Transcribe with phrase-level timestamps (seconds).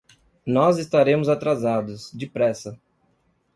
[0.47, 2.75] Nós estaremos atrasados, depressa.